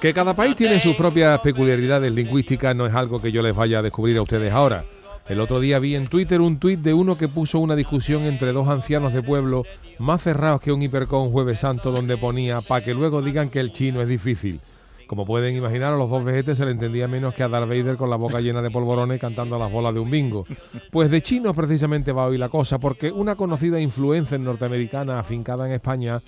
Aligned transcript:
Que 0.00 0.12
cada 0.12 0.34
país 0.34 0.54
tiene 0.54 0.78
sus 0.78 0.94
propias 0.94 1.40
peculiaridades 1.40 2.12
lingüísticas 2.12 2.76
no 2.76 2.86
es 2.86 2.94
algo 2.94 3.20
que 3.20 3.32
yo 3.32 3.40
les 3.40 3.56
vaya 3.56 3.78
a 3.78 3.82
descubrir 3.82 4.18
a 4.18 4.22
ustedes 4.22 4.52
ahora. 4.52 4.84
El 5.26 5.40
otro 5.40 5.58
día 5.58 5.78
vi 5.78 5.96
en 5.96 6.06
Twitter 6.06 6.40
un 6.40 6.58
tuit 6.58 6.80
de 6.80 6.92
uno 6.92 7.16
que 7.16 7.28
puso 7.28 7.58
una 7.58 7.74
discusión 7.74 8.22
entre 8.22 8.52
dos 8.52 8.68
ancianos 8.68 9.14
de 9.14 9.22
pueblo 9.22 9.64
más 9.98 10.22
cerrados 10.22 10.60
que 10.60 10.70
un 10.70 10.82
hipercón 10.82 11.32
jueves 11.32 11.60
santo 11.60 11.90
donde 11.90 12.18
ponía 12.18 12.60
para 12.60 12.84
que 12.84 12.94
luego 12.94 13.22
digan 13.22 13.48
que 13.48 13.58
el 13.58 13.72
chino 13.72 14.02
es 14.02 14.08
difícil. 14.08 14.60
Como 15.06 15.24
pueden 15.24 15.54
imaginar, 15.54 15.92
a 15.92 15.96
los 15.96 16.10
dos 16.10 16.24
vejetes 16.24 16.58
se 16.58 16.64
le 16.64 16.72
entendía 16.72 17.06
menos 17.06 17.32
que 17.32 17.44
a 17.44 17.48
Darth 17.48 17.68
Vader 17.68 17.96
con 17.96 18.10
la 18.10 18.16
boca 18.16 18.40
llena 18.40 18.60
de 18.60 18.72
polvorones 18.72 19.20
cantando 19.20 19.56
las 19.56 19.70
bolas 19.70 19.94
de 19.94 20.00
un 20.00 20.10
bingo. 20.10 20.44
Pues 20.90 21.10
de 21.10 21.22
chinos 21.22 21.54
precisamente 21.54 22.10
va 22.10 22.26
hoy 22.26 22.38
la 22.38 22.48
cosa, 22.48 22.78
porque 22.78 23.12
una 23.12 23.36
conocida 23.36 23.80
influencer 23.80 24.40
norteamericana 24.40 25.20
afincada 25.20 25.66
en 25.66 25.72
España 25.72 26.20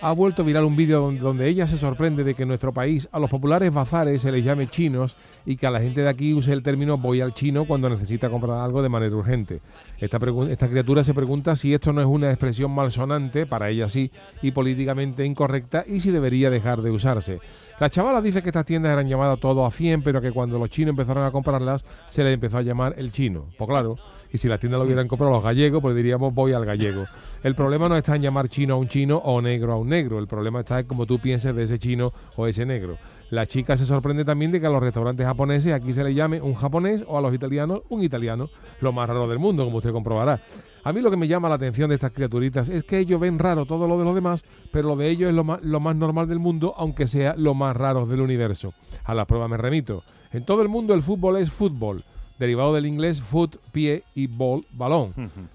ha 0.00 0.12
vuelto 0.12 0.44
viral 0.44 0.64
un 0.64 0.76
vídeo 0.76 1.12
donde, 1.12 1.48
ella 1.48 1.66
se 1.66 1.78
sorprende 1.78 2.24
de 2.24 2.34
que 2.34 2.42
en 2.42 2.48
nuestro 2.48 2.72
país 2.72 3.08
a 3.12 3.18
los 3.18 3.30
populares 3.30 3.72
bazares 3.72 4.20
se 4.22 4.32
les 4.32 4.44
llame 4.44 4.66
chinos 4.66 5.16
y 5.46 5.56
que 5.56 5.66
a 5.66 5.70
la 5.70 5.80
gente 5.80 6.02
de 6.02 6.08
aquí 6.08 6.34
use 6.34 6.52
el 6.52 6.62
término 6.62 6.98
voy 6.98 7.20
al 7.20 7.34
chino 7.34 7.66
cuando 7.66 7.88
necesita 7.88 8.28
comprar 8.28 8.58
algo 8.58 8.82
de 8.82 8.88
manera 8.88 9.14
urgente. 9.14 9.60
Esta, 9.98 10.18
esta 10.50 10.68
criatura 10.68 11.04
se 11.04 11.14
pregunta 11.14 11.54
si 11.54 11.72
esto 11.72 11.92
no 11.92 12.00
es 12.00 12.06
una 12.06 12.30
expresión 12.30 12.72
malsonante, 12.72 13.46
para 13.46 13.70
ella 13.70 13.88
sí, 13.88 14.10
y 14.42 14.50
políticamente 14.50 15.24
incorrecta 15.24 15.84
y 15.86 16.00
si 16.00 16.10
debería 16.10 16.50
dejar 16.50 16.82
de 16.82 16.90
usarse. 16.90 17.40
La 17.80 17.90
chavala 17.90 18.20
dice 18.24 18.42
que 18.42 18.48
estas 18.48 18.64
tiendas 18.64 18.92
eran 18.92 19.06
llamadas 19.06 19.38
todo 19.38 19.64
a 19.64 19.70
100, 19.70 20.02
pero 20.02 20.20
que 20.20 20.32
cuando 20.32 20.58
los 20.58 20.70
chinos 20.70 20.90
empezaron 20.90 21.24
a 21.24 21.30
comprarlas 21.30 21.84
se 22.08 22.24
les 22.24 22.34
empezó 22.34 22.58
a 22.58 22.62
llamar 22.62 22.94
el 22.98 23.12
chino. 23.12 23.46
Pues 23.56 23.68
claro, 23.68 23.96
y 24.32 24.38
si 24.38 24.48
las 24.48 24.58
tiendas 24.58 24.80
lo 24.80 24.86
hubieran 24.86 25.06
comprado 25.06 25.32
los 25.32 25.44
gallegos, 25.44 25.80
pues 25.80 25.94
diríamos 25.94 26.34
voy 26.34 26.52
al 26.52 26.64
gallego. 26.64 27.04
El 27.42 27.54
problema 27.54 27.88
no 27.88 27.96
está 27.96 28.16
en 28.16 28.22
llamar 28.22 28.48
chino 28.48 28.74
a 28.74 28.76
un 28.78 28.88
chino 28.88 29.18
o 29.18 29.40
negro 29.40 29.72
a 29.72 29.76
un 29.76 29.88
negro, 29.88 30.18
el 30.18 30.26
problema 30.26 30.60
está 30.60 30.80
en 30.80 30.86
cómo 30.86 31.06
tú 31.06 31.20
pienses 31.20 31.54
de 31.54 31.62
ese 31.62 31.78
chino 31.78 32.12
o 32.36 32.46
ese 32.46 32.66
negro. 32.66 32.98
La 33.34 33.46
chica 33.46 33.76
se 33.76 33.84
sorprende 33.84 34.24
también 34.24 34.52
de 34.52 34.60
que 34.60 34.68
a 34.68 34.70
los 34.70 34.80
restaurantes 34.80 35.26
japoneses 35.26 35.72
aquí 35.72 35.92
se 35.92 36.04
le 36.04 36.14
llame 36.14 36.40
un 36.40 36.54
japonés 36.54 37.02
o 37.08 37.18
a 37.18 37.20
los 37.20 37.34
italianos 37.34 37.80
un 37.88 38.04
italiano, 38.04 38.48
lo 38.80 38.92
más 38.92 39.08
raro 39.08 39.26
del 39.26 39.40
mundo, 39.40 39.64
como 39.64 39.78
usted 39.78 39.90
comprobará. 39.90 40.40
A 40.84 40.92
mí 40.92 41.00
lo 41.00 41.10
que 41.10 41.16
me 41.16 41.26
llama 41.26 41.48
la 41.48 41.56
atención 41.56 41.88
de 41.88 41.96
estas 41.96 42.12
criaturitas 42.12 42.68
es 42.68 42.84
que 42.84 43.00
ellos 43.00 43.18
ven 43.18 43.40
raro 43.40 43.66
todo 43.66 43.88
lo 43.88 43.98
de 43.98 44.04
los 44.04 44.14
demás, 44.14 44.44
pero 44.70 44.86
lo 44.86 44.94
de 44.94 45.08
ellos 45.10 45.30
es 45.30 45.34
lo 45.34 45.42
más, 45.42 45.60
lo 45.62 45.80
más 45.80 45.96
normal 45.96 46.28
del 46.28 46.38
mundo, 46.38 46.74
aunque 46.76 47.08
sea 47.08 47.34
lo 47.36 47.54
más 47.54 47.76
raro 47.76 48.06
del 48.06 48.20
universo. 48.20 48.72
A 49.02 49.14
la 49.14 49.24
prueba 49.24 49.48
me 49.48 49.56
remito. 49.56 50.04
En 50.32 50.44
todo 50.44 50.62
el 50.62 50.68
mundo 50.68 50.94
el 50.94 51.02
fútbol 51.02 51.36
es 51.38 51.50
fútbol 51.50 52.04
derivado 52.38 52.74
del 52.74 52.86
inglés 52.86 53.20
foot, 53.20 53.56
pie 53.72 54.02
y 54.14 54.26
ball, 54.26 54.64
balón. 54.72 55.12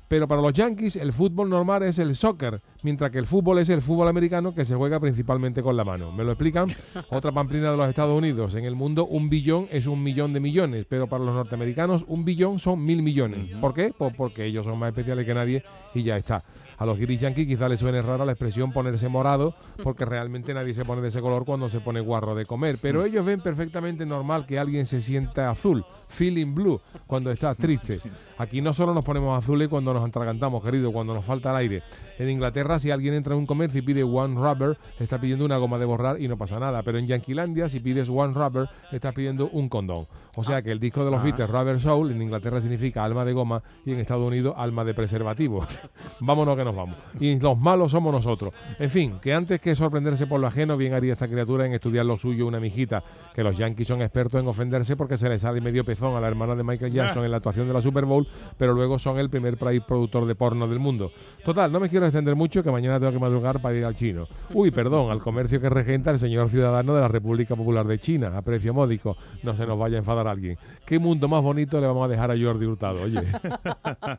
Pero 0.07 0.27
para 0.27 0.41
los 0.41 0.53
Yankees 0.53 0.95
el 0.95 1.13
fútbol 1.13 1.49
normal 1.49 1.83
es 1.83 1.99
el 1.99 2.15
soccer, 2.15 2.61
mientras 2.83 3.11
que 3.11 3.19
el 3.19 3.25
fútbol 3.25 3.59
es 3.59 3.69
el 3.69 3.81
fútbol 3.81 4.07
americano 4.07 4.53
que 4.53 4.65
se 4.65 4.75
juega 4.75 4.99
principalmente 4.99 5.61
con 5.61 5.77
la 5.77 5.83
mano. 5.83 6.11
¿Me 6.11 6.23
lo 6.23 6.31
explican? 6.31 6.67
Otra 7.09 7.31
pamplina 7.31 7.71
de 7.71 7.77
los 7.77 7.89
Estados 7.89 8.17
Unidos. 8.17 8.55
En 8.55 8.65
el 8.65 8.75
mundo 8.75 9.05
un 9.05 9.29
billón 9.29 9.67
es 9.71 9.87
un 9.87 10.01
millón 10.01 10.33
de 10.33 10.39
millones, 10.39 10.85
pero 10.89 11.07
para 11.07 11.23
los 11.23 11.35
norteamericanos 11.35 12.05
un 12.07 12.25
billón 12.25 12.59
son 12.59 12.83
mil 12.83 13.01
millones. 13.01 13.55
¿Por 13.59 13.73
qué? 13.73 13.93
Pues 13.97 14.13
porque 14.15 14.45
ellos 14.45 14.65
son 14.65 14.79
más 14.79 14.89
especiales 14.89 15.25
que 15.25 15.33
nadie 15.33 15.63
y 15.93 16.03
ya 16.03 16.17
está. 16.17 16.43
A 16.77 16.85
los 16.85 16.97
Giri 16.97 17.17
Yankees 17.17 17.45
quizá 17.45 17.67
les 17.67 17.79
suene 17.79 18.01
rara 18.01 18.23
la 18.25 18.31
expresión 18.31 18.71
ponerse 18.71 19.09
morado, 19.09 19.53
porque 19.83 20.05
realmente 20.19 20.53
nadie 20.53 20.73
se 20.73 20.85
pone 20.85 21.01
de 21.01 21.09
ese 21.09 21.19
color 21.19 21.43
cuando 21.43 21.67
se 21.67 21.81
pone 21.81 21.99
guarro 21.99 22.35
de 22.35 22.45
comer. 22.45 22.77
Pero 22.81 23.03
ellos 23.03 23.25
ven 23.25 23.41
perfectamente 23.41 24.05
normal 24.05 24.45
que 24.45 24.57
alguien 24.57 24.85
se 24.85 25.01
sienta 25.01 25.49
azul, 25.49 25.85
feeling 26.07 26.55
blue, 26.55 26.68
cuando 27.07 27.31
está 27.31 27.55
triste. 27.55 27.99
Aquí 28.37 28.61
no 28.61 28.73
solo 28.73 28.93
nos 28.93 29.03
ponemos 29.03 29.37
azules 29.37 29.67
cuando 29.67 29.93
nos 29.93 30.07
atragantamos, 30.07 30.63
querido, 30.63 30.91
cuando 30.91 31.13
nos 31.13 31.25
falta 31.25 31.51
el 31.51 31.57
aire. 31.57 31.83
En 32.17 32.29
Inglaterra, 32.29 32.79
si 32.79 32.91
alguien 32.91 33.13
entra 33.13 33.33
en 33.33 33.39
un 33.39 33.45
comercio 33.45 33.79
y 33.79 33.81
pide 33.81 34.03
one 34.03 34.35
rubber, 34.35 34.77
está 34.99 35.19
pidiendo 35.19 35.45
una 35.45 35.57
goma 35.57 35.77
de 35.77 35.85
borrar 35.85 36.21
y 36.21 36.27
no 36.27 36.37
pasa 36.37 36.59
nada. 36.59 36.83
Pero 36.83 36.97
en 36.97 37.07
Yanquilandia, 37.07 37.67
si 37.67 37.79
pides 37.79 38.09
one 38.09 38.33
rubber, 38.33 38.69
estás 38.91 39.13
pidiendo 39.13 39.49
un 39.49 39.69
condón. 39.69 40.07
O 40.35 40.43
sea 40.43 40.61
que 40.61 40.71
el 40.71 40.79
disco 40.79 41.03
de 41.03 41.11
los 41.11 41.23
Beatles, 41.23 41.49
Rubber 41.49 41.79
Soul, 41.79 42.11
en 42.11 42.21
Inglaterra 42.21 42.61
significa 42.61 43.03
alma 43.03 43.25
de 43.25 43.33
goma 43.33 43.61
y 43.85 43.91
en 43.91 43.99
Estados 43.99 44.25
Unidos 44.25 44.53
alma 44.57 44.85
de 44.85 44.93
preservativo. 44.93 45.65
Vámonos 46.19 46.57
que 46.57 46.63
no 46.63 46.73
vamos. 46.73 46.95
Y 47.19 47.39
los 47.39 47.57
malos 47.57 47.91
somos 47.91 48.13
nosotros. 48.13 48.53
En 48.77 48.89
fin, 48.89 49.19
que 49.21 49.33
antes 49.33 49.59
que 49.59 49.75
sorprenderse 49.75 50.27
por 50.27 50.39
lo 50.39 50.47
ajeno, 50.47 50.77
bien 50.77 50.93
haría 50.93 51.13
esta 51.13 51.27
criatura 51.27 51.65
en 51.65 51.73
estudiar 51.73 52.05
lo 52.05 52.17
suyo 52.17 52.47
una 52.47 52.59
mijita, 52.59 53.03
que 53.33 53.43
los 53.43 53.57
Yankees 53.57 53.87
son 53.87 54.01
expertos 54.01 54.41
en 54.41 54.47
ofenderse 54.47 54.95
porque 54.95 55.17
se 55.17 55.29
les 55.29 55.41
sale 55.41 55.61
medio 55.61 55.83
pezón 55.83 56.15
a 56.15 56.21
la 56.21 56.27
hermana 56.27 56.55
de 56.59 56.63
Michael 56.63 56.91
Jackson 56.91 57.25
en 57.25 57.31
la 57.31 57.37
actuación 57.37 57.67
de 57.67 57.73
la 57.73 57.81
Super 57.81 58.05
Bowl, 58.05 58.27
pero 58.57 58.73
luego 58.73 58.99
son 58.99 59.17
el 59.17 59.29
primer 59.29 59.57
país 59.57 59.81
productor 59.85 60.25
de 60.25 60.35
porno 60.35 60.67
del 60.67 60.79
mundo. 60.79 61.11
Total, 61.43 61.71
no 61.71 61.79
me 61.79 61.89
quiero 61.89 62.05
extender 62.05 62.35
mucho, 62.35 62.61
que 62.61 62.71
mañana 62.71 62.99
tengo 62.99 63.11
que 63.11 63.19
madrugar 63.19 63.61
para 63.61 63.75
ir 63.75 63.85
al 63.85 63.95
chino. 63.95 64.27
Uy, 64.53 64.71
perdón, 64.71 65.11
al 65.11 65.21
comercio 65.21 65.59
que 65.59 65.69
regenta 65.69 66.11
el 66.11 66.19
señor 66.19 66.49
ciudadano 66.49 66.93
de 66.93 67.01
la 67.01 67.07
República 67.07 67.55
Popular 67.55 67.87
de 67.87 67.99
China, 67.99 68.31
a 68.37 68.41
precio 68.41 68.73
módico. 68.73 69.17
No 69.43 69.55
se 69.55 69.65
nos 69.65 69.79
vaya 69.79 69.95
a 69.95 69.99
enfadar 69.99 70.27
alguien. 70.27 70.57
¿Qué 70.85 70.99
mundo 70.99 71.27
más 71.27 71.41
bonito 71.41 71.79
le 71.79 71.87
vamos 71.87 72.05
a 72.05 72.07
dejar 72.07 72.31
a 72.31 72.37
Jordi 72.37 72.65
Hurtado? 72.65 73.03
Oye. 73.03 73.19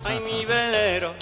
Ay, 0.04 0.20
mi 0.20 0.44
velero, 0.44 1.12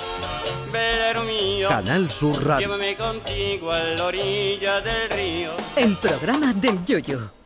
velero 0.72 1.24
mío. 1.24 1.68
Canal 1.68 2.10
Sur 2.10 2.44
Radio. 2.44 2.68
Llévame 2.68 2.96
contigo 2.96 3.72
a 3.72 3.80
la 3.80 4.04
orilla 4.06 4.80
del 4.80 5.10
río. 5.10 5.50
El 5.76 5.96
programa 5.96 6.52
del 6.52 6.84
Yoyo. 6.84 7.37